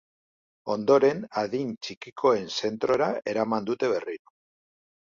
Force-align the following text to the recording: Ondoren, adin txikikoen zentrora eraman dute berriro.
Ondoren, 0.75 1.21
adin 1.43 1.75
txikikoen 1.87 2.51
zentrora 2.61 3.13
eraman 3.37 3.71
dute 3.71 3.93
berriro. 3.97 4.39